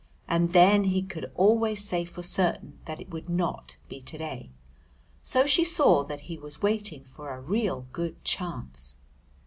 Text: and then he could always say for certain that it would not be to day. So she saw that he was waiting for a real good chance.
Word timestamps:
and 0.27 0.49
then 0.51 0.85
he 0.85 1.03
could 1.03 1.31
always 1.35 1.85
say 1.85 2.03
for 2.05 2.23
certain 2.23 2.79
that 2.85 2.99
it 2.99 3.11
would 3.11 3.29
not 3.29 3.77
be 3.87 4.01
to 4.01 4.17
day. 4.17 4.49
So 5.21 5.45
she 5.45 5.63
saw 5.63 6.03
that 6.05 6.21
he 6.21 6.39
was 6.39 6.59
waiting 6.63 7.03
for 7.03 7.29
a 7.29 7.39
real 7.39 7.85
good 7.91 8.23
chance. 8.23 8.97